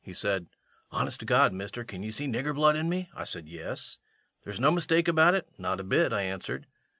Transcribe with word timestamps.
He 0.03 0.13
said: 0.15 0.47
"Honest 0.89 1.19
to 1.19 1.27
God, 1.27 1.53
mister, 1.53 1.83
can 1.83 2.01
ye 2.01 2.09
see 2.09 2.25
nigger 2.25 2.55
blood 2.55 2.75
in 2.75 2.89
me?" 2.89 3.11
I 3.13 3.23
said: 3.23 3.47
"Yes." 3.47 3.99
"There's 4.43 4.59
no 4.59 4.71
mistake 4.71 5.07
about 5.07 5.35
it?" 5.35 5.47
"Not 5.59 5.79
a 5.79 5.83
bit," 5.83 6.11
I 6.11 6.23
answered. 6.23 6.65